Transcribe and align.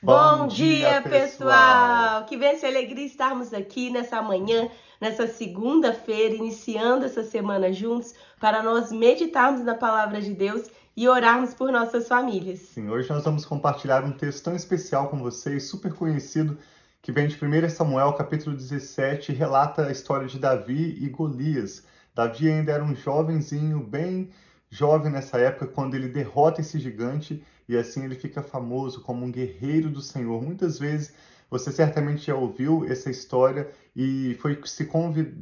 Bom, 0.00 0.46
dia, 0.46 1.02
pessoal! 1.02 2.24
Que 2.24 2.36
benção 2.36 2.68
e 2.68 2.72
alegria 2.72 3.04
estarmos 3.04 3.52
aqui 3.52 3.90
nessa 3.90 4.22
manhã, 4.22 4.70
nessa 5.00 5.26
segunda-feira, 5.26 6.36
iniciando 6.36 7.04
essa 7.04 7.24
semana 7.24 7.72
juntos, 7.72 8.14
para 8.40 8.62
nós 8.62 8.92
meditarmos 8.92 9.64
na 9.64 9.74
palavra 9.74 10.20
de 10.20 10.32
Deus 10.32 10.70
e 10.96 11.08
orarmos 11.08 11.52
por 11.52 11.72
nossas 11.72 12.06
famílias. 12.06 12.60
Sim, 12.60 12.88
hoje 12.88 13.10
nós 13.10 13.24
vamos 13.24 13.44
compartilhar 13.44 14.04
um 14.04 14.12
texto 14.12 14.44
tão 14.44 14.54
especial 14.54 15.08
com 15.08 15.18
vocês, 15.18 15.64
super 15.64 15.92
conhecido, 15.92 16.56
que 17.02 17.10
vem 17.10 17.26
de 17.26 17.34
1 17.34 17.68
Samuel, 17.68 18.12
capítulo 18.12 18.54
17, 18.54 19.32
e 19.32 19.34
relata 19.34 19.86
a 19.86 19.90
história 19.90 20.28
de 20.28 20.38
Davi 20.38 20.96
e 21.00 21.08
Golias. 21.08 21.84
Davi 22.14 22.48
ainda 22.48 22.70
era 22.70 22.84
um 22.84 22.94
jovenzinho, 22.94 23.80
bem 23.80 24.30
jovem 24.70 25.10
nessa 25.10 25.38
época, 25.38 25.66
quando 25.66 25.96
ele 25.96 26.08
derrota 26.08 26.60
esse 26.60 26.78
gigante 26.78 27.44
e 27.68 27.76
assim 27.76 28.04
ele 28.04 28.14
fica 28.14 28.42
famoso 28.42 29.02
como 29.02 29.24
um 29.24 29.30
guerreiro 29.30 29.90
do 29.90 30.00
Senhor. 30.00 30.42
Muitas 30.42 30.78
vezes 30.78 31.12
você 31.50 31.72
certamente 31.72 32.26
já 32.26 32.34
ouviu 32.34 32.84
essa 32.88 33.10
história 33.10 33.70
e 33.96 34.36
foi, 34.40 34.60
se 34.64 34.84
convid... 34.84 35.34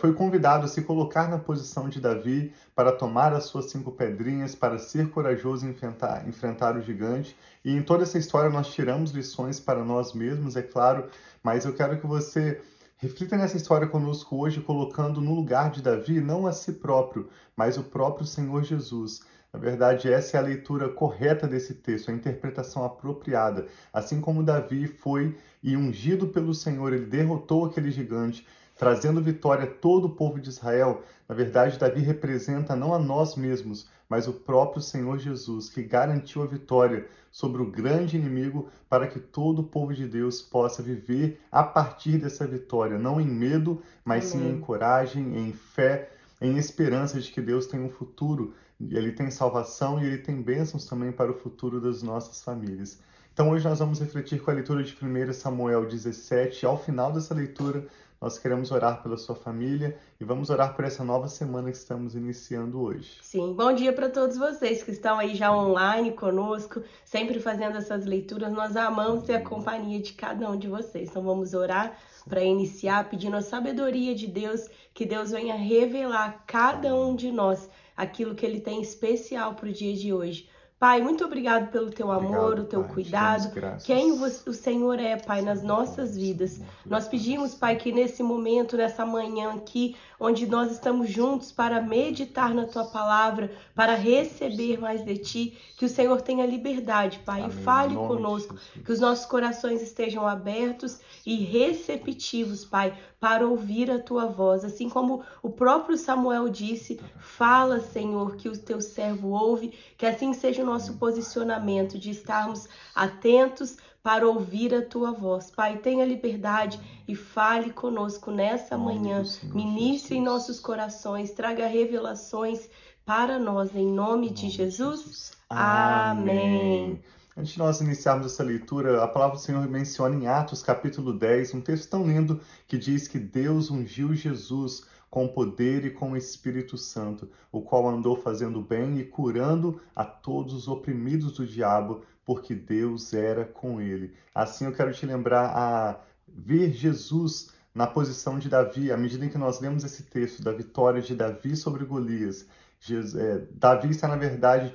Foi 0.00 0.12
convidado 0.12 0.64
a 0.64 0.68
se 0.68 0.82
colocar 0.82 1.28
na 1.28 1.38
posição 1.38 1.88
de 1.88 2.00
Davi 2.00 2.52
para 2.74 2.92
tomar 2.92 3.32
as 3.32 3.44
suas 3.44 3.70
cinco 3.70 3.92
pedrinhas, 3.92 4.54
para 4.54 4.78
ser 4.78 5.10
corajoso 5.10 5.66
e 5.66 5.70
enfrentar, 5.70 6.28
enfrentar 6.28 6.76
o 6.76 6.82
gigante. 6.82 7.36
E 7.64 7.72
em 7.72 7.82
toda 7.82 8.02
essa 8.02 8.18
história 8.18 8.50
nós 8.50 8.72
tiramos 8.72 9.12
lições 9.12 9.60
para 9.60 9.84
nós 9.84 10.12
mesmos, 10.12 10.56
é 10.56 10.62
claro, 10.62 11.08
mas 11.42 11.64
eu 11.64 11.72
quero 11.72 12.00
que 12.00 12.06
você 12.06 12.60
Reflita 13.02 13.36
nessa 13.36 13.56
história 13.56 13.88
conosco 13.88 14.36
hoje, 14.36 14.60
colocando 14.60 15.20
no 15.20 15.34
lugar 15.34 15.72
de 15.72 15.82
Davi 15.82 16.20
não 16.20 16.46
a 16.46 16.52
si 16.52 16.74
próprio, 16.74 17.28
mas 17.56 17.76
o 17.76 17.82
próprio 17.82 18.24
Senhor 18.24 18.62
Jesus. 18.62 19.22
Na 19.52 19.60
verdade, 19.60 20.10
essa 20.10 20.38
é 20.38 20.40
a 20.40 20.42
leitura 20.42 20.88
correta 20.88 21.46
desse 21.46 21.74
texto, 21.74 22.10
a 22.10 22.14
interpretação 22.14 22.84
apropriada. 22.84 23.66
Assim 23.92 24.18
como 24.18 24.42
Davi 24.42 24.86
foi 24.86 25.36
e 25.62 25.76
ungido 25.76 26.28
pelo 26.28 26.54
Senhor, 26.54 26.94
ele 26.94 27.04
derrotou 27.04 27.66
aquele 27.66 27.90
gigante, 27.90 28.46
trazendo 28.78 29.20
vitória 29.20 29.64
a 29.64 29.70
todo 29.70 30.06
o 30.06 30.14
povo 30.16 30.40
de 30.40 30.48
Israel. 30.48 31.02
Na 31.28 31.34
verdade, 31.34 31.78
Davi 31.78 32.00
representa 32.00 32.74
não 32.74 32.94
a 32.94 32.98
nós 32.98 33.36
mesmos, 33.36 33.90
mas 34.08 34.26
o 34.26 34.32
próprio 34.32 34.80
Senhor 34.80 35.18
Jesus, 35.18 35.68
que 35.68 35.82
garantiu 35.82 36.42
a 36.42 36.46
vitória 36.46 37.06
sobre 37.30 37.60
o 37.60 37.70
grande 37.70 38.16
inimigo 38.16 38.70
para 38.88 39.06
que 39.06 39.20
todo 39.20 39.60
o 39.60 39.64
povo 39.64 39.92
de 39.92 40.06
Deus 40.06 40.40
possa 40.40 40.82
viver 40.82 41.40
a 41.50 41.62
partir 41.62 42.16
dessa 42.16 42.46
vitória, 42.46 42.98
não 42.98 43.20
em 43.20 43.26
medo, 43.26 43.82
mas 44.02 44.24
sim 44.24 44.50
em 44.50 44.60
coragem, 44.60 45.36
em 45.38 45.52
fé, 45.52 46.10
em 46.42 46.56
esperança 46.56 47.20
de 47.20 47.30
que 47.30 47.40
Deus 47.40 47.66
tem 47.66 47.80
um 47.80 47.88
futuro, 47.88 48.54
ele 48.80 49.12
tem 49.12 49.30
salvação 49.30 50.02
e 50.02 50.06
ele 50.06 50.18
tem 50.18 50.42
bênçãos 50.42 50.84
também 50.86 51.12
para 51.12 51.30
o 51.30 51.34
futuro 51.34 51.80
das 51.80 52.02
nossas 52.02 52.42
famílias. 52.42 53.00
Então 53.32 53.50
hoje 53.50 53.66
nós 53.66 53.78
vamos 53.78 54.00
refletir 54.00 54.42
com 54.42 54.50
a 54.50 54.54
leitura 54.54 54.82
de 54.82 54.94
1 55.00 55.32
Samuel 55.32 55.86
17. 55.86 56.66
Ao 56.66 56.76
final 56.76 57.12
dessa 57.12 57.32
leitura, 57.32 57.86
nós 58.22 58.38
queremos 58.38 58.70
orar 58.70 59.02
pela 59.02 59.16
sua 59.16 59.34
família 59.34 59.98
e 60.20 60.24
vamos 60.24 60.48
orar 60.48 60.76
por 60.76 60.84
essa 60.84 61.02
nova 61.02 61.26
semana 61.26 61.72
que 61.72 61.76
estamos 61.76 62.14
iniciando 62.14 62.80
hoje. 62.80 63.18
Sim, 63.20 63.52
bom 63.52 63.72
dia 63.72 63.92
para 63.92 64.08
todos 64.08 64.38
vocês 64.38 64.80
que 64.80 64.92
estão 64.92 65.18
aí 65.18 65.34
já 65.34 65.52
online 65.52 66.12
conosco, 66.12 66.84
sempre 67.04 67.40
fazendo 67.40 67.78
essas 67.78 68.06
leituras. 68.06 68.52
Nós 68.52 68.76
amamos 68.76 69.24
ter 69.24 69.34
a 69.34 69.42
companhia 69.42 70.00
de 70.00 70.12
cada 70.12 70.48
um 70.48 70.56
de 70.56 70.68
vocês. 70.68 71.10
Então 71.10 71.24
vamos 71.24 71.52
orar 71.52 71.98
para 72.28 72.44
iniciar 72.44 73.10
pedindo 73.10 73.34
a 73.34 73.42
sabedoria 73.42 74.14
de 74.14 74.28
Deus, 74.28 74.70
que 74.94 75.04
Deus 75.04 75.32
venha 75.32 75.56
revelar 75.56 76.28
a 76.28 76.32
cada 76.46 76.94
um 76.94 77.16
de 77.16 77.32
nós 77.32 77.68
aquilo 77.96 78.36
que 78.36 78.46
ele 78.46 78.60
tem 78.60 78.80
especial 78.80 79.56
para 79.56 79.68
o 79.68 79.72
dia 79.72 79.96
de 79.96 80.12
hoje. 80.12 80.48
Pai, 80.82 81.00
muito 81.00 81.24
obrigado 81.24 81.70
pelo 81.70 81.92
teu 81.92 82.08
obrigado, 82.08 82.34
amor, 82.34 82.58
o 82.58 82.64
teu 82.64 82.82
pai, 82.82 82.92
cuidado. 82.92 83.52
Quem 83.84 84.10
o 84.10 84.52
Senhor 84.52 84.98
é, 84.98 85.16
Pai, 85.16 85.40
nas 85.40 85.62
nossas 85.62 86.16
vidas. 86.16 86.60
Nós 86.84 87.06
pedimos, 87.06 87.54
Pai, 87.54 87.76
que 87.76 87.92
nesse 87.92 88.20
momento, 88.20 88.76
nessa 88.76 89.06
manhã 89.06 89.52
aqui, 89.52 89.94
onde 90.18 90.44
nós 90.44 90.72
estamos 90.72 91.08
juntos 91.08 91.52
para 91.52 91.80
meditar 91.80 92.52
na 92.52 92.64
tua 92.64 92.84
palavra, 92.84 93.52
para 93.76 93.94
receber 93.94 94.80
mais 94.80 95.04
de 95.04 95.18
ti, 95.18 95.58
que 95.76 95.84
o 95.84 95.88
Senhor 95.88 96.20
tenha 96.20 96.44
liberdade, 96.44 97.20
Pai, 97.24 97.42
Amém. 97.42 97.56
e 97.56 97.62
fale 97.62 97.94
conosco, 97.94 98.56
que 98.84 98.90
os 98.90 98.98
nossos 98.98 99.26
corações 99.26 99.80
estejam 99.82 100.26
abertos 100.26 100.98
e 101.24 101.36
receptivos, 101.44 102.64
Pai, 102.64 102.92
para 103.20 103.46
ouvir 103.46 103.88
a 103.88 104.00
tua 104.00 104.26
voz. 104.26 104.64
Assim 104.64 104.88
como 104.88 105.22
o 105.40 105.48
próprio 105.48 105.96
Samuel 105.96 106.48
disse: 106.48 107.00
Fala, 107.18 107.78
Senhor, 107.78 108.34
que 108.34 108.48
o 108.48 108.58
teu 108.58 108.80
servo 108.80 109.28
ouve, 109.28 109.72
que 109.96 110.04
assim 110.04 110.32
seja 110.32 110.64
o 110.64 110.71
nosso 110.72 110.94
posicionamento 110.94 111.98
de 111.98 112.10
estarmos 112.10 112.66
atentos 112.94 113.76
para 114.02 114.26
ouvir 114.26 114.74
a 114.74 114.82
tua 114.82 115.12
voz. 115.12 115.50
Pai, 115.50 115.76
tenha 115.76 116.04
liberdade 116.04 116.80
e 117.06 117.14
fale 117.14 117.70
conosco 117.70 118.30
nessa 118.30 118.76
manhã. 118.76 119.22
Ministre 119.54 120.16
em 120.16 120.22
nossos 120.22 120.58
corações, 120.58 121.30
traga 121.32 121.66
revelações 121.66 122.68
para 123.04 123.38
nós, 123.38 123.76
em 123.76 123.86
nome 123.86 124.30
de 124.30 124.48
Jesus. 124.48 125.32
Amém. 125.48 127.00
Antes 127.34 127.54
de 127.54 127.58
nós 127.58 127.80
iniciarmos 127.80 128.26
essa 128.26 128.42
leitura, 128.42 129.02
a 129.02 129.08
palavra 129.08 129.36
do 129.36 129.42
Senhor 129.42 129.66
menciona 129.66 130.14
em 130.14 130.26
Atos 130.26 130.62
capítulo 130.62 131.14
10 131.14 131.54
um 131.54 131.60
texto 131.62 131.88
tão 131.88 132.06
lindo 132.06 132.42
que 132.68 132.76
diz 132.76 133.08
que 133.08 133.18
Deus 133.18 133.70
ungiu 133.70 134.14
Jesus 134.14 134.86
com 135.08 135.26
poder 135.26 135.86
e 135.86 135.90
com 135.90 136.12
o 136.12 136.16
Espírito 136.16 136.76
Santo, 136.76 137.30
o 137.50 137.62
qual 137.62 137.88
andou 137.88 138.16
fazendo 138.16 138.60
bem 138.60 138.98
e 138.98 139.04
curando 139.04 139.80
a 139.96 140.04
todos 140.04 140.52
os 140.52 140.68
oprimidos 140.68 141.32
do 141.32 141.46
diabo, 141.46 142.02
porque 142.22 142.54
Deus 142.54 143.14
era 143.14 143.46
com 143.46 143.80
ele. 143.80 144.12
Assim 144.34 144.66
eu 144.66 144.72
quero 144.72 144.92
te 144.92 145.06
lembrar 145.06 145.56
a 145.56 146.00
ver 146.28 146.70
Jesus 146.72 147.50
na 147.74 147.86
posição 147.86 148.38
de 148.38 148.50
Davi, 148.50 148.92
à 148.92 148.96
medida 148.96 149.24
em 149.24 149.30
que 149.30 149.38
nós 149.38 149.58
lemos 149.58 149.84
esse 149.84 150.02
texto 150.02 150.42
da 150.42 150.52
vitória 150.52 151.00
de 151.00 151.14
Davi 151.14 151.56
sobre 151.56 151.86
Golias, 151.86 152.46
Jesus, 152.84 153.14
é, 153.14 153.46
Davi 153.52 153.90
está, 153.90 154.08
na 154.08 154.16
verdade, 154.16 154.70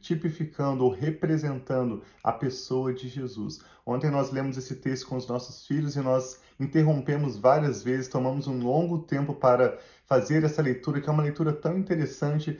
tipificando 0.00 0.84
ou 0.84 0.90
representando 0.90 2.02
a 2.24 2.32
pessoa 2.32 2.94
de 2.94 3.10
Jesus. 3.10 3.60
Ontem 3.84 4.10
nós 4.10 4.30
lemos 4.30 4.56
esse 4.56 4.74
texto 4.76 5.06
com 5.06 5.16
os 5.16 5.26
nossos 5.26 5.66
filhos 5.66 5.94
e 5.94 6.00
nós 6.00 6.40
interrompemos 6.58 7.36
várias 7.36 7.82
vezes, 7.82 8.08
tomamos 8.08 8.46
um 8.46 8.58
longo 8.62 9.00
tempo 9.00 9.34
para 9.34 9.78
fazer 10.06 10.42
essa 10.44 10.62
leitura, 10.62 10.98
que 11.02 11.10
é 11.10 11.12
uma 11.12 11.22
leitura 11.22 11.52
tão 11.52 11.76
interessante. 11.76 12.58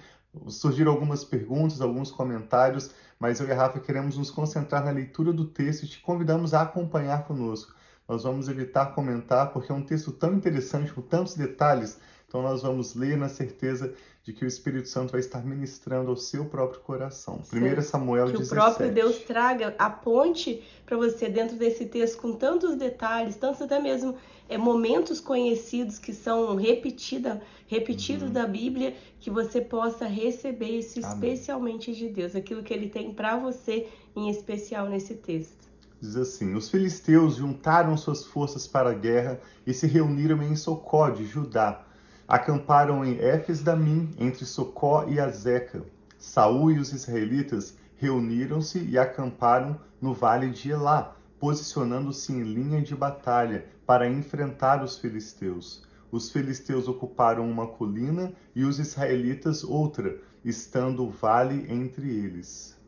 Surgiram 0.48 0.92
algumas 0.92 1.24
perguntas, 1.24 1.80
alguns 1.80 2.10
comentários, 2.10 2.90
mas 3.18 3.40
eu 3.40 3.48
e 3.48 3.52
a 3.52 3.56
Rafa 3.56 3.80
queremos 3.80 4.18
nos 4.18 4.30
concentrar 4.30 4.84
na 4.84 4.90
leitura 4.90 5.32
do 5.32 5.46
texto 5.46 5.84
e 5.84 5.88
te 5.88 6.02
convidamos 6.02 6.52
a 6.52 6.62
acompanhar 6.62 7.24
conosco. 7.24 7.74
Nós 8.06 8.24
vamos 8.24 8.46
evitar 8.46 8.94
comentar, 8.94 9.54
porque 9.54 9.72
é 9.72 9.74
um 9.74 9.82
texto 9.82 10.12
tão 10.12 10.34
interessante, 10.34 10.92
com 10.92 11.00
tantos 11.00 11.34
detalhes, 11.34 11.98
então 12.28 12.42
nós 12.42 12.62
vamos 12.62 12.94
ler 12.94 13.16
na 13.16 13.28
certeza 13.28 13.94
de 14.24 14.32
que 14.32 14.44
o 14.44 14.48
Espírito 14.48 14.88
Santo 14.88 15.10
vai 15.10 15.20
estar 15.20 15.44
ministrando 15.44 16.10
ao 16.10 16.16
seu 16.16 16.44
próprio 16.44 16.80
coração. 16.80 17.40
1 17.52 17.82
Samuel 17.82 18.26
que 18.26 18.38
17. 18.38 18.48
Que 18.48 18.54
o 18.54 18.56
próprio 18.56 18.92
Deus 18.92 19.18
traga 19.18 19.74
a 19.76 19.90
ponte 19.90 20.62
para 20.86 20.96
você 20.96 21.28
dentro 21.28 21.56
desse 21.56 21.86
texto 21.86 22.20
com 22.20 22.32
tantos 22.34 22.76
detalhes, 22.76 23.34
tantos 23.34 23.60
até 23.60 23.80
mesmo 23.80 24.16
é, 24.48 24.56
momentos 24.56 25.18
conhecidos 25.18 25.98
que 25.98 26.12
são 26.12 26.54
repetida, 26.54 27.42
repetidos 27.66 28.28
uhum. 28.28 28.32
da 28.32 28.46
Bíblia, 28.46 28.94
que 29.18 29.28
você 29.28 29.60
possa 29.60 30.06
receber 30.06 30.78
isso 30.78 31.00
Amém. 31.00 31.10
especialmente 31.10 31.92
de 31.92 32.08
Deus, 32.08 32.36
aquilo 32.36 32.62
que 32.62 32.72
Ele 32.72 32.88
tem 32.88 33.12
para 33.12 33.36
você 33.36 33.88
em 34.14 34.30
especial 34.30 34.88
nesse 34.88 35.16
texto. 35.16 35.68
Diz 36.00 36.14
assim: 36.14 36.54
Os 36.54 36.70
filisteus 36.70 37.36
juntaram 37.36 37.96
suas 37.96 38.24
forças 38.24 38.68
para 38.68 38.90
a 38.90 38.94
guerra 38.94 39.40
e 39.66 39.74
se 39.74 39.88
reuniram 39.88 40.40
em 40.44 40.54
Socó 40.54 41.10
de 41.10 41.24
Judá 41.24 41.86
acamparam 42.32 43.04
em 43.04 43.18
Éfes 43.18 43.62
Damim, 43.62 44.08
entre 44.18 44.46
Socó 44.46 45.04
e 45.06 45.20
Azeca. 45.20 45.84
Saul 46.16 46.70
e 46.70 46.78
os 46.78 46.90
israelitas 46.90 47.76
reuniram-se 47.96 48.78
e 48.78 48.96
acamparam 48.96 49.78
no 50.00 50.14
vale 50.14 50.48
de 50.48 50.70
Elá, 50.70 51.14
posicionando-se 51.38 52.32
em 52.32 52.42
linha 52.42 52.80
de 52.80 52.96
batalha 52.96 53.66
para 53.84 54.08
enfrentar 54.08 54.82
os 54.82 54.96
filisteus. 54.96 55.82
Os 56.10 56.32
filisteus 56.32 56.88
ocuparam 56.88 57.46
uma 57.50 57.66
colina 57.66 58.32
e 58.56 58.64
os 58.64 58.78
israelitas 58.78 59.62
outra, 59.62 60.18
estando 60.42 61.04
o 61.04 61.10
vale 61.10 61.66
entre 61.70 62.08
eles. 62.08 62.80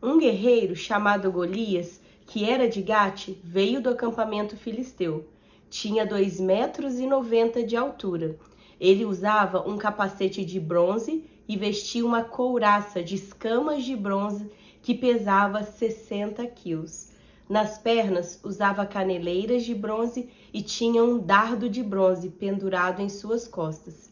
Um 0.00 0.16
guerreiro 0.16 0.76
chamado 0.76 1.32
Golias, 1.32 2.00
que 2.24 2.48
era 2.48 2.68
de 2.68 2.80
Gate, 2.80 3.30
veio 3.42 3.82
do 3.82 3.90
acampamento 3.90 4.56
filisteu. 4.56 5.26
Tinha 5.68 6.06
dois 6.06 6.38
metros 6.38 7.00
e 7.00 7.06
noventa 7.06 7.64
de 7.64 7.76
altura 7.76 8.38
ele 8.82 9.04
usava 9.04 9.62
um 9.70 9.78
capacete 9.78 10.44
de 10.44 10.58
bronze 10.58 11.24
e 11.46 11.56
vestia 11.56 12.04
uma 12.04 12.24
couraça 12.24 13.00
de 13.00 13.14
escamas 13.14 13.84
de 13.84 13.94
bronze 13.94 14.50
que 14.82 14.92
pesava 14.92 15.62
60 15.62 16.44
quilos. 16.48 17.12
Nas 17.48 17.78
pernas 17.78 18.40
usava 18.42 18.84
caneleiras 18.84 19.64
de 19.64 19.72
bronze 19.72 20.28
e 20.52 20.60
tinha 20.60 21.04
um 21.04 21.16
dardo 21.16 21.68
de 21.68 21.80
bronze 21.80 22.28
pendurado 22.28 23.00
em 23.00 23.08
suas 23.08 23.46
costas. 23.46 24.10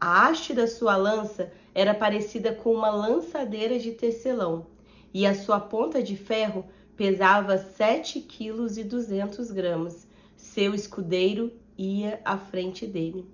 A 0.00 0.28
haste 0.28 0.54
da 0.54 0.68
sua 0.68 0.96
lança 0.96 1.52
era 1.74 1.92
parecida 1.92 2.52
com 2.52 2.72
uma 2.72 2.90
lançadeira 2.90 3.80
de 3.80 3.90
tecelão, 3.90 4.66
e 5.12 5.26
a 5.26 5.34
sua 5.34 5.58
ponta 5.58 6.00
de 6.00 6.16
ferro 6.16 6.64
pesava 6.96 7.58
sete 7.58 8.20
quilos 8.20 8.78
e 8.78 8.84
duzentos 8.84 9.50
gramas. 9.50 10.06
Seu 10.36 10.72
escudeiro 10.72 11.52
ia 11.76 12.20
à 12.24 12.38
frente 12.38 12.86
dele. 12.86 13.26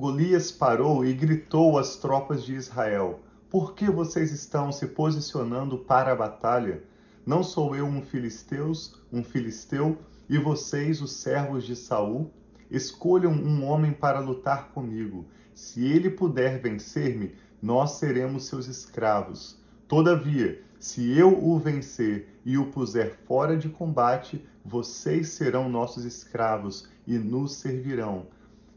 Golias 0.00 0.50
parou 0.50 1.04
e 1.04 1.12
gritou 1.12 1.78
às 1.78 1.96
tropas 1.96 2.42
de 2.42 2.54
Israel: 2.54 3.20
Por 3.50 3.74
que 3.74 3.90
vocês 3.90 4.32
estão 4.32 4.72
se 4.72 4.86
posicionando 4.86 5.76
para 5.76 6.12
a 6.12 6.16
batalha? 6.16 6.82
Não 7.26 7.42
sou 7.42 7.76
eu 7.76 7.84
um 7.84 8.00
filisteus, 8.00 8.98
um 9.12 9.22
filisteu, 9.22 9.98
e 10.26 10.38
vocês, 10.38 11.02
os 11.02 11.12
servos 11.12 11.66
de 11.66 11.76
Saul? 11.76 12.30
Escolham 12.70 13.30
um 13.30 13.62
homem 13.66 13.92
para 13.92 14.20
lutar 14.20 14.70
comigo. 14.70 15.26
Se 15.54 15.84
ele 15.84 16.08
puder 16.08 16.58
vencer-me, 16.62 17.34
nós 17.60 17.98
seremos 17.98 18.46
seus 18.46 18.68
escravos. 18.68 19.58
Todavia, 19.86 20.62
se 20.78 21.12
eu 21.12 21.44
o 21.44 21.58
vencer 21.58 22.40
e 22.42 22.56
o 22.56 22.70
puser 22.70 23.18
fora 23.26 23.54
de 23.54 23.68
combate, 23.68 24.42
vocês 24.64 25.28
serão 25.28 25.68
nossos 25.68 26.06
escravos 26.06 26.88
e 27.06 27.18
nos 27.18 27.56
servirão. 27.56 28.28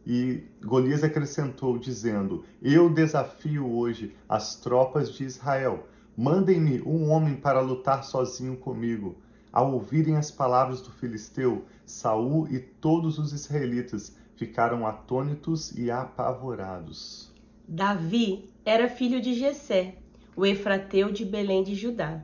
E 0.06 0.44
Golias 0.62 1.04
acrescentou, 1.04 1.78
dizendo: 1.78 2.44
Eu 2.62 2.90
desafio 2.90 3.72
hoje 3.72 4.16
as 4.28 4.56
tropas 4.56 5.12
de 5.14 5.24
Israel. 5.24 5.88
Mandem-me 6.16 6.82
um 6.82 7.10
homem 7.10 7.36
para 7.36 7.62
lutar 7.62 8.04
sozinho 8.04 8.58
comigo. 8.58 9.16
Ao 9.52 9.72
ouvirem 9.72 10.18
as 10.18 10.30
palavras 10.30 10.82
do 10.82 10.92
filisteu, 10.92 11.66
Saul 11.86 12.48
e 12.50 12.60
todos 12.60 13.18
os 13.18 13.32
israelitas 13.32 14.16
ficaram 14.36 14.86
atônitos 14.86 15.72
e 15.78 15.90
apavorados. 15.90 17.32
Davi 17.68 18.50
era 18.66 18.90
filho 18.90 19.22
de 19.22 19.34
Jessé, 19.34 19.96
o 20.36 20.46
efrateu 20.46 21.12
de 21.12 21.24
Belém 21.24 21.64
de 21.64 21.76
Judá. 21.76 22.22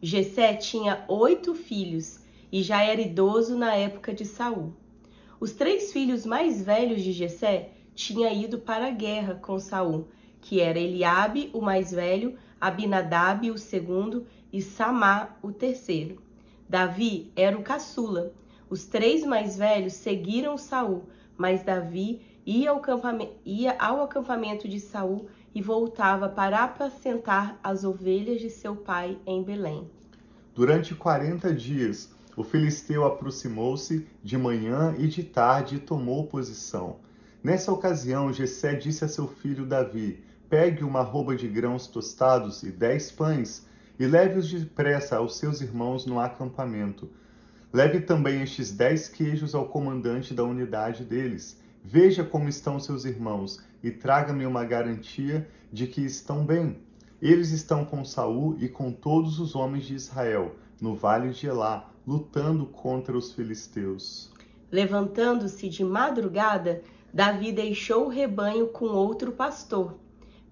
Jessé 0.00 0.54
tinha 0.54 1.04
oito 1.08 1.54
filhos 1.54 2.20
e 2.52 2.62
já 2.62 2.82
era 2.82 3.00
idoso 3.00 3.56
na 3.56 3.74
época 3.74 4.14
de 4.14 4.24
Saul. 4.24 4.72
Os 5.38 5.52
três 5.52 5.92
filhos 5.92 6.24
mais 6.24 6.62
velhos 6.64 7.02
de 7.02 7.12
Jessé 7.12 7.70
tinham 7.94 8.32
ido 8.32 8.58
para 8.58 8.86
a 8.86 8.90
guerra 8.90 9.34
com 9.34 9.58
Saul, 9.58 10.08
que 10.40 10.60
era 10.60 10.78
Eliabe, 10.78 11.50
o 11.52 11.60
mais 11.60 11.90
velho, 11.90 12.38
Abinadab, 12.60 13.50
o 13.50 13.58
segundo, 13.58 14.26
e 14.52 14.62
Samá, 14.62 15.36
o 15.42 15.52
terceiro. 15.52 16.22
Davi 16.68 17.30
era 17.36 17.56
o 17.56 17.62
caçula. 17.62 18.32
Os 18.70 18.86
três 18.86 19.24
mais 19.24 19.56
velhos 19.56 19.92
seguiram 19.92 20.56
Saul, 20.56 21.04
mas 21.36 21.62
Davi 21.62 22.20
ia 22.46 22.70
ao, 22.70 22.80
ia 23.44 23.76
ao 23.78 24.02
acampamento 24.02 24.66
de 24.66 24.80
Saul 24.80 25.28
e 25.54 25.60
voltava 25.60 26.28
para 26.28 26.64
apacentar 26.64 27.58
as 27.62 27.84
ovelhas 27.84 28.40
de 28.40 28.48
seu 28.48 28.74
pai 28.74 29.18
em 29.26 29.42
Belém. 29.42 29.90
Durante 30.54 30.94
quarenta 30.94 31.52
dias, 31.52 32.15
o 32.36 32.44
filisteu 32.44 33.04
aproximou-se 33.06 34.06
de 34.22 34.36
manhã 34.36 34.94
e 34.98 35.08
de 35.08 35.22
tarde 35.22 35.78
tomou 35.78 36.26
posição. 36.26 36.96
Nessa 37.42 37.72
ocasião, 37.72 38.32
Jessé 38.32 38.74
disse 38.74 39.04
a 39.04 39.08
seu 39.08 39.26
filho 39.26 39.64
Davi: 39.64 40.22
Pegue 40.48 40.84
uma 40.84 41.00
roupa 41.00 41.34
de 41.34 41.48
grãos 41.48 41.86
tostados 41.86 42.62
e 42.62 42.70
dez 42.70 43.10
pães 43.10 43.66
e 43.98 44.06
leve-os 44.06 44.50
depressa 44.50 45.16
aos 45.16 45.38
seus 45.38 45.62
irmãos 45.62 46.04
no 46.04 46.20
acampamento. 46.20 47.08
Leve 47.72 48.00
também 48.00 48.42
estes 48.42 48.70
dez 48.70 49.08
queijos 49.08 49.54
ao 49.54 49.68
comandante 49.68 50.34
da 50.34 50.44
unidade 50.44 51.04
deles. 51.04 51.58
Veja 51.82 52.22
como 52.22 52.48
estão 52.48 52.78
seus 52.78 53.04
irmãos 53.04 53.62
e 53.82 53.90
traga-me 53.90 54.44
uma 54.44 54.64
garantia 54.64 55.48
de 55.72 55.86
que 55.86 56.02
estão 56.02 56.44
bem. 56.44 56.78
Eles 57.20 57.50
estão 57.50 57.84
com 57.84 58.04
Saul 58.04 58.56
e 58.60 58.68
com 58.68 58.92
todos 58.92 59.40
os 59.40 59.54
homens 59.54 59.86
de 59.86 59.94
Israel 59.94 60.54
no 60.80 60.94
vale 60.94 61.30
de 61.30 61.46
Elá, 61.46 61.90
lutando 62.06 62.66
contra 62.66 63.16
os 63.16 63.32
filisteus. 63.32 64.30
Levantando-se 64.70 65.68
de 65.68 65.84
madrugada, 65.84 66.82
Davi 67.12 67.50
deixou 67.50 68.06
o 68.06 68.08
rebanho 68.08 68.68
com 68.68 68.86
outro 68.86 69.32
pastor, 69.32 69.98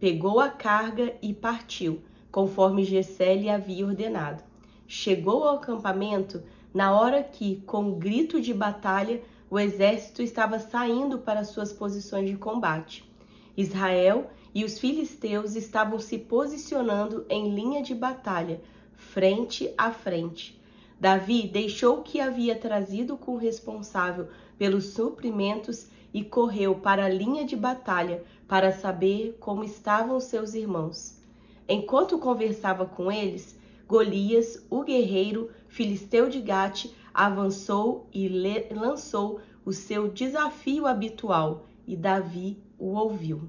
pegou 0.01 0.41
a 0.41 0.49
carga 0.49 1.15
e 1.23 1.33
partiu, 1.33 2.03
conforme 2.31 2.85
Gessé 2.85 3.35
lhe 3.35 3.49
havia 3.49 3.87
ordenado. 3.87 4.43
Chegou 4.87 5.45
ao 5.45 5.57
acampamento 5.57 6.43
na 6.73 6.99
hora 6.99 7.23
que, 7.23 7.63
com 7.67 7.83
um 7.83 7.99
grito 7.99 8.41
de 8.41 8.53
batalha, 8.53 9.23
o 9.49 9.59
exército 9.59 10.23
estava 10.23 10.59
saindo 10.59 11.19
para 11.19 11.45
suas 11.45 11.73
posições 11.73 12.29
de 12.29 12.37
combate. 12.37 13.09
Israel 13.57 14.31
e 14.53 14.65
os 14.65 14.79
filisteus 14.79 15.55
estavam 15.55 15.99
se 16.01 16.19
posicionando 16.19 17.25
em 17.29 17.55
linha 17.55 17.83
de 17.83 17.95
batalha, 17.95 18.61
frente 18.97 19.73
a 19.79 19.93
frente. 19.93 20.61
Davi 21.01 21.49
deixou 21.49 21.99
o 21.99 22.03
que 22.03 22.21
havia 22.21 22.57
trazido 22.57 23.17
com 23.17 23.33
o 23.33 23.39
responsável 23.39 24.29
pelos 24.57 24.87
suprimentos 24.87 25.89
e 26.13 26.23
correu 26.23 26.77
para 26.77 27.05
a 27.05 27.09
linha 27.09 27.45
de 27.45 27.57
batalha 27.57 28.23
para 28.47 28.73
saber 28.73 29.37
como 29.41 29.65
estavam 29.65 30.21
seus 30.21 30.55
irmãos. 30.55 31.21
Enquanto 31.69 32.19
conversava 32.19 32.87
com 32.87 33.11
eles, 33.11 33.59
Golias, 33.89 34.65
o 34.71 34.83
guerreiro 34.83 35.51
filisteu 35.69 36.29
de 36.29 36.41
Gate, 36.41 36.87
avançou 37.13 38.09
e 38.13 38.29
lançou 38.73 39.41
o 39.65 39.73
seu 39.73 40.09
desafio 40.09 40.87
habitual, 40.87 41.67
e 41.87 41.97
Davi 41.97 42.59
o 42.79 42.95
ouviu. 42.95 43.43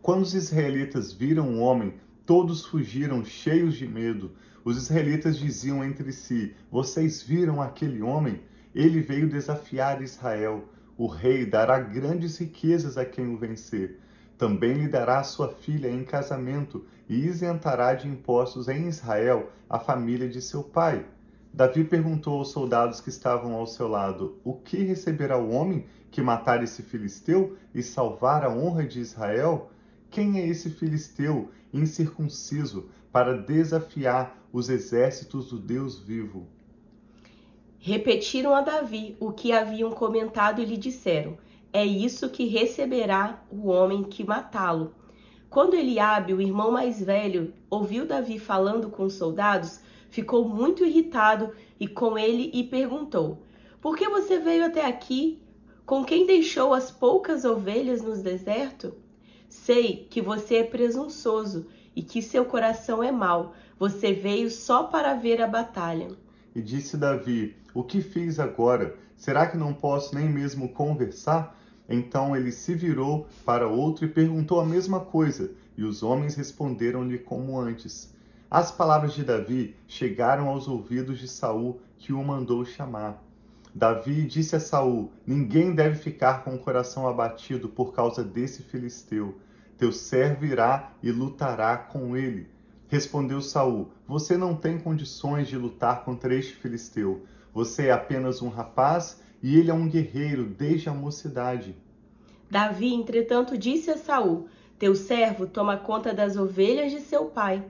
Quando 0.00 0.22
os 0.22 0.34
israelitas 0.34 1.12
viram 1.12 1.56
o 1.56 1.60
homem 1.60 1.94
Todos 2.26 2.64
fugiram 2.64 3.22
cheios 3.22 3.74
de 3.74 3.86
medo. 3.86 4.30
Os 4.64 4.78
israelitas 4.78 5.36
diziam 5.36 5.84
entre 5.84 6.10
si: 6.10 6.54
Vocês 6.70 7.22
viram 7.22 7.60
aquele 7.60 8.00
homem? 8.00 8.40
Ele 8.74 9.02
veio 9.02 9.28
desafiar 9.28 10.00
Israel. 10.00 10.64
O 10.96 11.06
rei 11.06 11.44
dará 11.44 11.78
grandes 11.78 12.38
riquezas 12.38 12.96
a 12.96 13.04
quem 13.04 13.26
o 13.26 13.36
vencer. 13.36 14.00
Também 14.38 14.72
lhe 14.72 14.88
dará 14.88 15.22
sua 15.22 15.48
filha 15.48 15.88
em 15.88 16.02
casamento 16.02 16.86
e 17.08 17.26
isentará 17.26 17.94
de 17.94 18.08
impostos 18.08 18.66
em 18.66 18.88
Israel 18.88 19.50
a 19.68 19.78
família 19.78 20.28
de 20.28 20.40
seu 20.40 20.62
pai. 20.62 21.04
Davi 21.52 21.84
perguntou 21.84 22.38
aos 22.38 22.50
soldados 22.50 23.02
que 23.02 23.10
estavam 23.10 23.52
ao 23.52 23.66
seu 23.66 23.86
lado: 23.86 24.38
O 24.42 24.54
que 24.54 24.78
receberá 24.78 25.36
o 25.36 25.50
homem 25.50 25.84
que 26.10 26.22
matar 26.22 26.62
esse 26.64 26.82
filisteu 26.82 27.56
e 27.74 27.82
salvar 27.82 28.42
a 28.42 28.50
honra 28.50 28.84
de 28.84 28.98
Israel? 28.98 29.70
Quem 30.10 30.40
é 30.40 30.46
esse 30.46 30.70
filisteu 30.70 31.50
incircunciso 31.72 32.88
para 33.12 33.36
desafiar 33.36 34.43
os 34.54 34.68
exércitos 34.68 35.48
do 35.48 35.58
Deus 35.58 35.98
vivo? 35.98 36.46
Repetiram 37.76 38.54
a 38.54 38.60
Davi 38.60 39.16
o 39.18 39.32
que 39.32 39.50
haviam 39.50 39.90
comentado 39.90 40.62
e 40.62 40.64
lhe 40.64 40.76
disseram: 40.76 41.36
É 41.72 41.84
isso 41.84 42.30
que 42.30 42.46
receberá 42.46 43.42
o 43.50 43.66
homem 43.66 44.04
que 44.04 44.22
matá-lo. 44.22 44.94
Quando 45.50 45.74
Eliabe, 45.74 46.32
o 46.32 46.40
irmão 46.40 46.70
mais 46.70 47.02
velho, 47.02 47.52
ouviu 47.68 48.06
Davi 48.06 48.38
falando 48.38 48.90
com 48.90 49.02
os 49.02 49.14
soldados, 49.14 49.80
ficou 50.08 50.48
muito 50.48 50.84
irritado 50.84 51.52
e 51.78 51.88
com 51.88 52.16
ele 52.16 52.52
e 52.54 52.62
perguntou: 52.62 53.42
Por 53.80 53.96
que 53.96 54.08
você 54.08 54.38
veio 54.38 54.66
até 54.66 54.86
aqui? 54.86 55.42
Com 55.84 56.04
quem 56.04 56.26
deixou 56.26 56.72
as 56.72 56.92
poucas 56.92 57.44
ovelhas 57.44 58.02
no 58.02 58.16
deserto? 58.16 58.94
Sei 59.48 60.06
que 60.08 60.22
você 60.22 60.58
é 60.58 60.64
presunçoso 60.64 61.66
e 61.94 62.02
que 62.02 62.22
seu 62.22 62.44
coração 62.44 63.02
é 63.02 63.10
mau. 63.10 63.52
Você 63.78 64.12
veio 64.12 64.50
só 64.50 64.84
para 64.84 65.14
ver 65.14 65.42
a 65.42 65.48
batalha. 65.48 66.08
E 66.54 66.62
disse 66.62 66.96
Davi: 66.96 67.56
O 67.74 67.82
que 67.82 68.00
fiz 68.00 68.38
agora? 68.38 68.94
Será 69.16 69.46
que 69.46 69.56
não 69.56 69.74
posso 69.74 70.14
nem 70.14 70.28
mesmo 70.28 70.68
conversar? 70.68 71.58
Então 71.88 72.36
ele 72.36 72.52
se 72.52 72.74
virou 72.74 73.26
para 73.44 73.68
outro 73.68 74.04
e 74.04 74.08
perguntou 74.08 74.60
a 74.60 74.64
mesma 74.64 75.00
coisa, 75.00 75.50
e 75.76 75.82
os 75.82 76.02
homens 76.02 76.34
responderam-lhe 76.34 77.18
como 77.18 77.58
antes. 77.58 78.14
As 78.50 78.70
palavras 78.70 79.12
de 79.12 79.24
Davi 79.24 79.74
chegaram 79.88 80.48
aos 80.48 80.68
ouvidos 80.68 81.18
de 81.18 81.26
Saul, 81.26 81.80
que 81.98 82.12
o 82.12 82.22
mandou 82.22 82.64
chamar. 82.64 83.20
Davi 83.74 84.24
disse 84.24 84.54
a 84.54 84.60
Saul: 84.60 85.10
Ninguém 85.26 85.74
deve 85.74 85.96
ficar 85.96 86.44
com 86.44 86.54
o 86.54 86.58
coração 86.60 87.08
abatido 87.08 87.68
por 87.68 87.92
causa 87.92 88.22
desse 88.22 88.62
filisteu. 88.62 89.34
Teu 89.76 89.90
servo 89.90 90.44
irá 90.44 90.92
e 91.02 91.10
lutará 91.10 91.76
com 91.76 92.16
ele. 92.16 92.46
Respondeu 92.88 93.40
Saul: 93.40 93.88
Você 94.06 94.36
não 94.36 94.54
tem 94.54 94.78
condições 94.78 95.48
de 95.48 95.56
lutar 95.56 96.04
contra 96.04 96.34
este 96.34 96.54
filisteu. 96.54 97.24
Você 97.52 97.86
é 97.86 97.92
apenas 97.92 98.42
um 98.42 98.48
rapaz 98.48 99.20
e 99.42 99.58
ele 99.58 99.70
é 99.70 99.74
um 99.74 99.88
guerreiro 99.88 100.44
desde 100.44 100.88
a 100.88 100.94
mocidade. 100.94 101.74
Davi, 102.50 102.94
entretanto, 102.94 103.56
disse 103.56 103.90
a 103.90 103.96
Saul: 103.96 104.48
Teu 104.78 104.94
servo 104.94 105.46
toma 105.46 105.76
conta 105.76 106.12
das 106.12 106.36
ovelhas 106.36 106.92
de 106.92 107.00
seu 107.00 107.26
pai. 107.26 107.64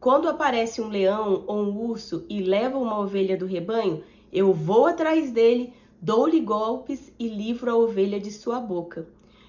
Quando 0.00 0.28
aparece 0.28 0.80
um 0.80 0.88
leão 0.88 1.44
ou 1.46 1.64
um 1.64 1.76
urso 1.76 2.24
e 2.28 2.40
leva 2.40 2.78
uma 2.78 2.98
ovelha 3.00 3.36
do 3.36 3.46
rebanho, 3.46 4.04
eu 4.32 4.52
vou 4.52 4.86
atrás 4.86 5.32
dele, 5.32 5.72
dou-lhe 6.00 6.40
golpes 6.40 7.12
e 7.18 7.28
livro 7.28 7.70
a 7.70 7.76
ovelha 7.76 8.20
de 8.20 8.30
sua 8.30 8.60
boca. 8.60 9.06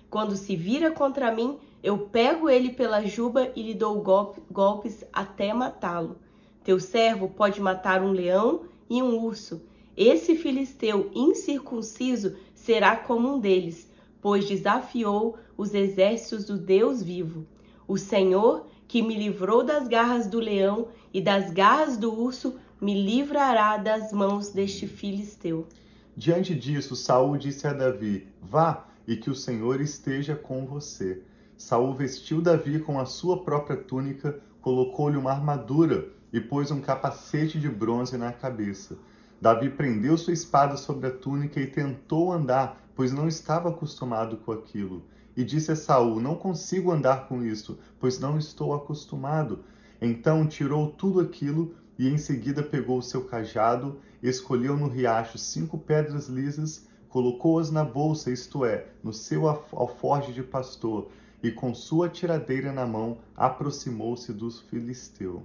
Quando 0.09 0.35
se 0.35 0.55
vira 0.55 0.91
contra 0.91 1.31
mim, 1.31 1.57
eu 1.83 1.97
pego 1.97 2.49
ele 2.49 2.71
pela 2.71 3.05
juba 3.05 3.51
e 3.55 3.61
lhe 3.61 3.73
dou 3.73 4.03
golpes 4.51 5.03
até 5.13 5.53
matá-lo. 5.53 6.17
Teu 6.63 6.79
servo 6.79 7.29
pode 7.29 7.61
matar 7.61 8.01
um 8.01 8.11
leão 8.11 8.63
e 8.89 9.01
um 9.01 9.17
urso. 9.23 9.61
Esse 9.95 10.35
filisteu 10.35 11.11
incircunciso 11.13 12.35
será 12.55 12.95
como 12.95 13.35
um 13.35 13.39
deles, 13.39 13.89
pois 14.21 14.47
desafiou 14.47 15.37
os 15.57 15.73
exércitos 15.73 16.45
do 16.45 16.57
Deus 16.57 17.03
vivo. 17.03 17.45
O 17.87 17.97
Senhor, 17.97 18.65
que 18.87 19.01
me 19.01 19.15
livrou 19.15 19.63
das 19.63 19.87
garras 19.87 20.27
do 20.27 20.39
leão 20.39 20.87
e 21.13 21.21
das 21.21 21.51
garras 21.51 21.97
do 21.97 22.13
urso, 22.13 22.55
me 22.81 22.93
livrará 22.93 23.77
das 23.77 24.11
mãos 24.11 24.49
deste 24.49 24.87
filisteu. 24.87 25.67
Diante 26.15 26.55
disso, 26.55 26.95
Saul 26.95 27.37
disse 27.37 27.67
a 27.67 27.73
Davi: 27.73 28.27
Vá, 28.41 28.88
e 29.09 29.17
que 29.17 29.31
o 29.31 29.35
Senhor 29.35 29.81
esteja 29.81 30.35
com 30.35 30.67
você. 30.67 31.23
Saul 31.57 31.95
vestiu 31.95 32.43
Davi 32.43 32.79
com 32.79 32.99
a 32.99 33.07
sua 33.07 33.43
própria 33.43 33.75
túnica, 33.75 34.39
colocou-lhe 34.61 35.17
uma 35.17 35.31
armadura 35.31 36.07
e 36.31 36.39
pôs 36.39 36.69
um 36.69 36.79
capacete 36.79 37.59
de 37.59 37.67
bronze 37.67 38.15
na 38.19 38.31
cabeça. 38.31 38.99
Davi 39.41 39.67
prendeu 39.67 40.15
sua 40.15 40.31
espada 40.31 40.77
sobre 40.77 41.07
a 41.07 41.11
túnica 41.11 41.59
e 41.59 41.65
tentou 41.65 42.31
andar, 42.31 42.87
pois 42.95 43.11
não 43.11 43.27
estava 43.27 43.69
acostumado 43.69 44.37
com 44.37 44.51
aquilo. 44.51 45.03
E 45.35 45.43
disse 45.43 45.71
a 45.71 45.75
Saul: 45.75 46.19
Não 46.19 46.35
consigo 46.35 46.91
andar 46.91 47.27
com 47.27 47.43
isso, 47.43 47.79
pois 47.99 48.19
não 48.19 48.37
estou 48.37 48.75
acostumado. 48.75 49.63
Então 49.99 50.45
tirou 50.45 50.91
tudo 50.91 51.19
aquilo 51.19 51.73
e 51.97 52.07
em 52.07 52.17
seguida 52.19 52.61
pegou 52.61 52.99
o 52.99 53.03
seu 53.03 53.23
cajado, 53.23 53.99
escolheu 54.21 54.77
no 54.77 54.87
riacho 54.87 55.39
cinco 55.39 55.79
pedras 55.79 56.27
lisas, 56.27 56.87
colocou-as 57.09 57.71
na 57.71 57.83
bolsa, 57.83 58.31
isto 58.31 58.63
é, 58.63 58.85
no 59.03 59.11
seu 59.11 59.49
alforje 59.49 60.31
de 60.31 60.43
pastor, 60.43 61.07
e 61.41 61.51
com 61.51 61.73
sua 61.73 62.07
tiradeira 62.09 62.71
na 62.71 62.85
mão 62.85 63.17
aproximou-se 63.35 64.31
do 64.31 64.51
filisteu. 64.51 65.41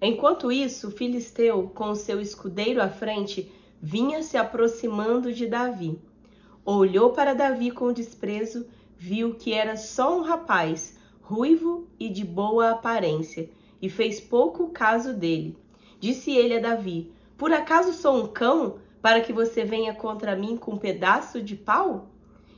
Enquanto 0.00 0.50
isso, 0.50 0.88
o 0.88 0.90
filisteu, 0.90 1.70
com 1.74 1.94
seu 1.94 2.20
escudeiro 2.20 2.82
à 2.82 2.88
frente, 2.88 3.50
vinha 3.80 4.22
se 4.22 4.36
aproximando 4.36 5.32
de 5.32 5.46
Davi. 5.46 5.98
Olhou 6.64 7.10
para 7.10 7.34
Davi 7.34 7.70
com 7.70 7.92
desprezo, 7.92 8.66
viu 8.96 9.34
que 9.34 9.52
era 9.52 9.76
só 9.76 10.18
um 10.18 10.22
rapaz, 10.22 10.98
ruivo 11.20 11.86
e 11.98 12.08
de 12.08 12.24
boa 12.24 12.70
aparência, 12.70 13.50
e 13.82 13.88
fez 13.88 14.20
pouco 14.20 14.68
caso 14.68 15.12
dele. 15.12 15.56
Disse 16.00 16.32
ele 16.32 16.56
a 16.56 16.60
Davi: 16.60 17.12
Por 17.36 17.52
acaso 17.52 17.92
sou 17.92 18.22
um 18.22 18.26
cão 18.26 18.78
para 19.04 19.20
que 19.20 19.34
você 19.34 19.66
venha 19.66 19.92
contra 19.92 20.34
mim 20.34 20.56
com 20.56 20.72
um 20.72 20.78
pedaço 20.78 21.42
de 21.42 21.54
pau? 21.54 22.08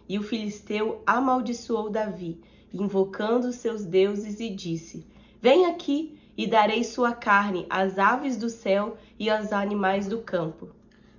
E 0.08 0.16
o 0.16 0.22
filisteu 0.22 1.02
amaldiçoou 1.04 1.90
Davi 1.90 2.40
invocando 2.72 3.52
seus 3.52 3.84
deuses, 3.84 4.38
e 4.38 4.54
disse: 4.54 5.04
Vem 5.42 5.66
aqui 5.66 6.16
e 6.36 6.46
darei 6.46 6.84
sua 6.84 7.10
carne 7.10 7.66
às 7.68 7.98
aves 7.98 8.36
do 8.36 8.48
céu 8.48 8.96
e 9.18 9.28
aos 9.28 9.52
animais 9.52 10.06
do 10.06 10.18
campo. 10.18 10.68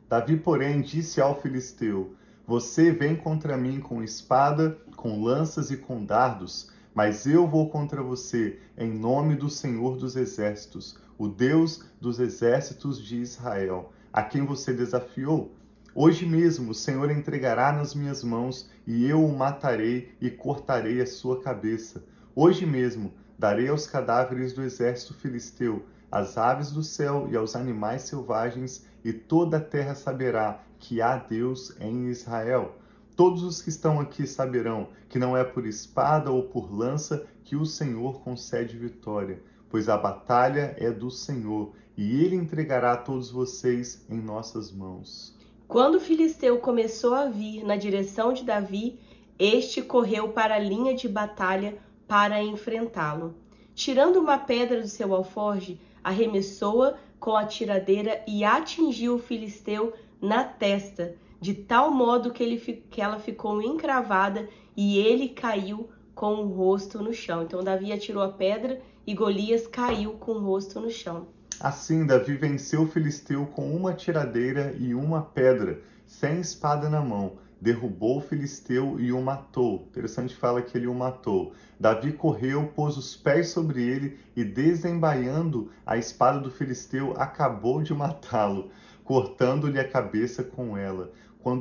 Davi, 0.08 0.38
porém, 0.38 0.82
disse 0.82 1.20
ao 1.20 1.42
filisteu: 1.42 2.16
Você 2.46 2.90
vem 2.94 3.14
contra 3.14 3.58
mim 3.58 3.82
com 3.82 4.02
espada, 4.02 4.78
com 4.96 5.22
lanças 5.22 5.72
e 5.72 5.76
com 5.76 6.06
dardos, 6.06 6.72
mas 6.96 7.26
eu 7.26 7.46
vou 7.46 7.70
contra 7.70 8.02
você 8.02 8.60
em 8.78 8.94
nome 8.94 9.36
do 9.36 9.50
Senhor 9.50 9.98
dos 9.98 10.16
exércitos, 10.16 10.98
o 11.18 11.28
Deus 11.28 11.84
dos 12.00 12.18
exércitos 12.18 13.04
de 13.04 13.18
Israel, 13.18 13.92
a 14.18 14.24
quem 14.24 14.44
você 14.44 14.74
desafiou. 14.74 15.54
Hoje 15.94 16.26
mesmo 16.26 16.72
o 16.72 16.74
Senhor 16.74 17.12
entregará 17.12 17.72
nas 17.72 17.94
minhas 17.94 18.24
mãos, 18.24 18.68
e 18.88 19.08
eu 19.08 19.24
o 19.24 19.38
matarei 19.38 20.12
e 20.20 20.32
cortarei 20.32 21.00
a 21.00 21.06
sua 21.06 21.40
cabeça. 21.40 22.04
Hoje 22.36 22.66
mesmo 22.66 23.14
darei 23.38 23.68
aos 23.68 23.86
cadáveres 23.86 24.54
do 24.54 24.64
exército 24.64 25.14
filisteu, 25.14 25.86
às 26.12 26.36
aves 26.36 26.72
do 26.72 26.82
céu 26.82 27.28
e 27.30 27.38
aos 27.38 27.56
animais 27.56 28.02
selvagens, 28.02 28.88
e 29.04 29.14
toda 29.14 29.58
a 29.58 29.62
terra 29.62 29.94
saberá 29.94 30.64
que 30.80 31.00
há 31.00 31.18
Deus 31.18 31.76
em 31.80 32.08
Israel. 32.08 32.76
Todos 33.16 33.44
os 33.44 33.62
que 33.62 33.70
estão 33.70 34.00
aqui 34.00 34.26
saberão 34.26 34.90
que 35.08 35.20
não 35.20 35.38
é 35.38 35.44
por 35.44 35.64
espada 35.64 36.32
ou 36.32 36.42
por 36.42 36.76
lança 36.76 37.28
que 37.44 37.56
o 37.56 37.68
Senhor 37.68 38.20
concede 38.22 38.80
vitória, 38.80 39.44
pois 39.70 39.88
a 39.88 39.96
batalha 39.96 40.76
é 40.80 40.90
do 40.90 41.12
Senhor, 41.12 41.72
e 41.98 42.24
ele 42.24 42.36
entregará 42.36 42.96
todos 42.96 43.32
vocês 43.32 44.06
em 44.08 44.22
nossas 44.22 44.72
mãos. 44.72 45.36
Quando 45.68 45.96
o 45.96 46.00
filisteu 46.00 46.60
começou 46.60 47.16
a 47.16 47.26
vir 47.26 47.66
na 47.66 47.76
direção 47.76 48.32
de 48.32 48.44
Davi, 48.44 49.00
este 49.40 49.82
correu 49.82 50.30
para 50.30 50.56
a 50.56 50.60
linha 50.60 50.94
de 50.94 51.10
batalha 51.10 51.78
para 52.08 52.42
enfrentá-lo. 52.42 53.36
Tirando 53.74 54.18
uma 54.18 54.38
pedra 54.38 54.82
do 54.82 54.88
seu 54.88 55.14
alforge, 55.14 55.80
arremessou-a 56.04 56.96
com 57.20 57.36
a 57.36 57.46
tiradeira 57.46 58.24
e 58.28 58.44
atingiu 58.44 59.16
o 59.16 59.20
filisteu 59.20 59.94
na 60.22 60.44
testa, 60.44 61.16
de 61.42 61.54
tal 61.54 61.92
modo 61.92 62.32
que, 62.32 62.44
ele, 62.44 62.58
que 62.58 63.02
ela 63.02 63.20
ficou 63.20 63.62
encravada 63.62 64.48
e 64.76 65.00
ele 65.00 65.30
caiu 65.30 65.90
com 66.16 66.36
o 66.36 66.48
rosto 66.48 67.02
no 67.02 67.14
chão. 67.14 67.44
Então 67.44 67.64
Davi 67.64 67.92
atirou 67.92 68.24
a 68.24 68.30
pedra 68.30 68.80
e 69.06 69.14
Golias 69.14 69.68
caiu 69.68 70.14
com 70.14 70.34
o 70.34 70.44
rosto 70.44 70.80
no 70.80 70.90
chão. 70.90 71.28
Assim, 71.60 72.06
Davi 72.06 72.36
venceu 72.36 72.84
o 72.84 72.88
filisteu 72.88 73.48
com 73.48 73.76
uma 73.76 73.92
tiradeira 73.92 74.76
e 74.78 74.94
uma 74.94 75.24
pedra, 75.24 75.82
sem 76.06 76.40
espada 76.40 76.88
na 76.88 77.02
mão. 77.02 77.38
Derrubou 77.60 78.20
o 78.20 78.22
filisteu 78.22 79.00
e 79.00 79.12
o 79.12 79.20
matou. 79.20 79.88
Interessante 79.90 80.36
fala 80.36 80.62
que 80.62 80.78
ele 80.78 80.86
o 80.86 80.94
matou. 80.94 81.54
Davi 81.80 82.12
correu, 82.12 82.68
pôs 82.76 82.96
os 82.96 83.16
pés 83.16 83.50
sobre 83.50 83.82
ele 83.82 84.20
e, 84.36 84.44
desembaiando 84.44 85.72
a 85.84 85.98
espada 85.98 86.40
do 86.40 86.52
filisteu, 86.52 87.16
acabou 87.18 87.82
de 87.82 87.92
matá-lo, 87.92 88.70
cortando-lhe 89.04 89.80
a 89.80 89.90
cabeça 89.90 90.44
com 90.44 90.78
ela. 90.78 91.12